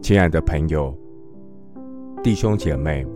[0.00, 0.96] 亲爱的朋友、
[2.22, 3.06] 弟兄姐妹，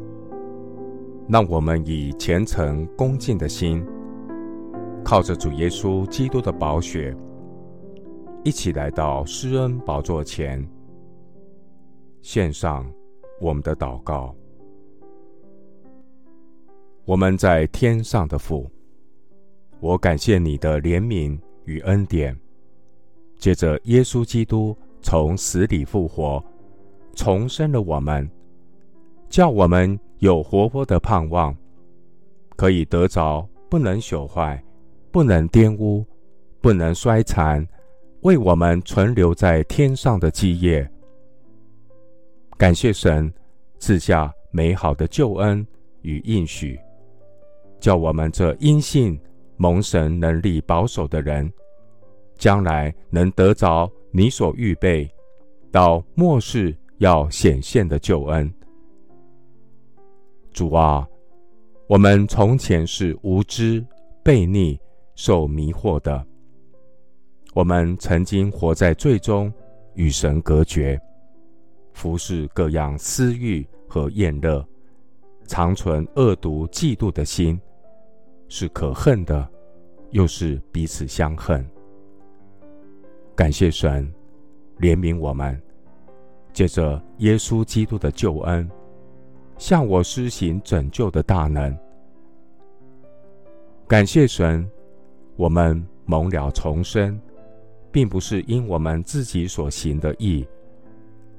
[1.26, 3.82] 让我们以虔诚恭敬的心，
[5.02, 7.16] 靠着主耶稣基督的宝血，
[8.44, 10.68] 一起来到施恩宝座前，
[12.20, 12.84] 献上
[13.40, 14.34] 我们的祷告。
[17.06, 18.70] 我们在天上的父，
[19.80, 22.36] 我感谢你的怜悯与恩典，
[23.38, 26.42] 借着耶稣基督从死里复活。
[27.14, 28.28] 重生了我们，
[29.28, 31.54] 叫我们有活泼的盼望，
[32.56, 34.62] 可以得着不能朽坏、
[35.10, 36.06] 不能玷污、
[36.60, 37.66] 不能衰残，
[38.22, 40.88] 为我们存留在天上的基业。
[42.56, 43.32] 感谢神
[43.78, 45.66] 赐下美好的救恩
[46.02, 46.78] 与应许，
[47.80, 49.18] 叫我们这因信
[49.60, 51.52] 蒙神能力保守的人，
[52.38, 55.06] 将来能得着你所预备
[55.70, 56.74] 到末世。
[57.00, 58.52] 要显现的救恩，
[60.52, 61.08] 主啊，
[61.88, 63.82] 我们从前是无知、
[64.22, 64.78] 悖逆、
[65.14, 66.22] 受迷惑的。
[67.54, 69.50] 我们曾经活在罪中，
[69.94, 71.00] 与神隔绝，
[71.94, 74.62] 服侍各样私欲和厌乐，
[75.46, 77.58] 常存恶毒、嫉妒的心，
[78.46, 79.50] 是可恨的，
[80.10, 81.64] 又是彼此相恨。
[83.34, 84.12] 感谢神
[84.78, 85.60] 怜悯我们。
[86.52, 88.68] 借着耶稣基督的救恩，
[89.56, 91.78] 向我施行拯救的大能。
[93.86, 94.68] 感谢神，
[95.36, 97.20] 我们蒙了重生，
[97.92, 100.44] 并不是因我们自己所行的义，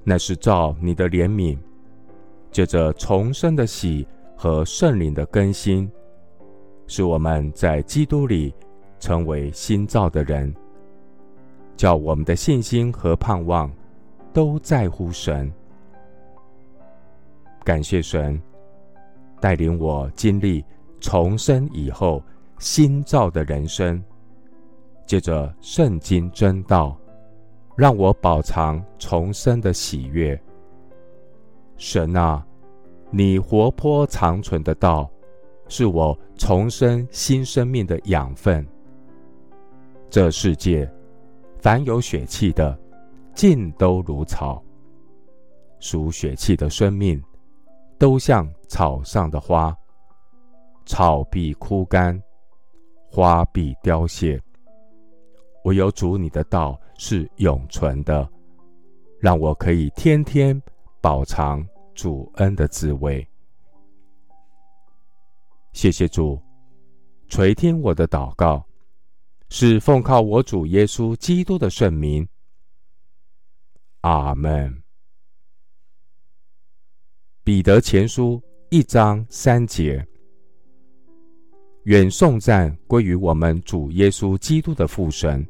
[0.06, 1.58] 乃是照你的怜悯。
[2.50, 5.92] 借着重生的喜和圣灵的更新，
[6.94, 8.54] 使我们在基督里
[9.00, 10.54] 成为新造的人，
[11.78, 13.72] 叫我们的信心和盼望。
[14.34, 15.50] 都在乎神，
[17.64, 18.42] 感谢神
[19.40, 20.64] 带领我经历
[21.00, 22.22] 重生以后
[22.60, 24.04] 新造的人生。
[25.06, 26.98] 借着圣经真道，
[27.78, 30.38] 让我饱尝重生的喜悦。
[31.78, 32.46] 神啊，
[33.10, 35.10] 你活泼长存的道，
[35.72, 38.68] 是我重生新生命的养分。
[40.10, 40.92] 这世界
[41.62, 42.78] 凡有血气的，
[43.34, 44.62] 尽都如草，
[45.80, 47.24] 属血气的生命，
[47.98, 49.74] 都像草上的花，
[50.86, 52.22] 草必枯干，
[53.10, 54.38] 花必凋谢。
[55.64, 58.28] 唯有主你的道是永存的，
[59.22, 60.62] 让我可以天天
[61.00, 63.26] 饱尝主恩的滋味。
[65.74, 66.40] 谢谢主，
[67.30, 68.64] 垂听我的祷告，
[69.50, 72.28] 是奉靠我主耶稣基督的圣名。
[74.02, 74.82] 阿门。
[77.44, 80.06] 彼得前书一章三节：
[81.84, 85.46] 愿颂赞归于我们主耶稣基督的父神，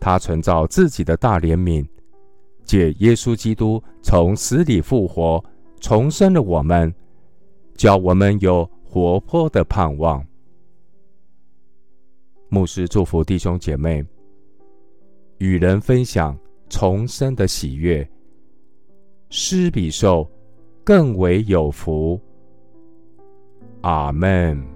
[0.00, 1.86] 他存造自己的大怜悯，
[2.64, 5.42] 借耶稣基督从死里复活，
[5.80, 6.92] 重生了我们，
[7.74, 10.22] 叫我们有活泼的盼望。
[12.50, 14.04] 牧师祝福弟兄姐妹，
[15.38, 16.38] 与人分享。
[16.68, 18.06] 重生的喜悦，
[19.28, 20.30] 施比受
[20.84, 22.20] 更为有福。
[23.82, 24.71] 阿门。